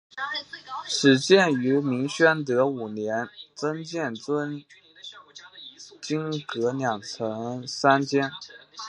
[0.87, 4.63] 始建于明宣德五年增建尊
[6.01, 8.31] 经阁两层三间。